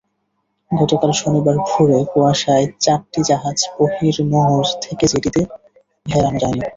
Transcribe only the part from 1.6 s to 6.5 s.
ভোরে কুয়াশায় চারটি জাহাজ বহির্নোঙর থেকে জেটিতে ভেড়ানো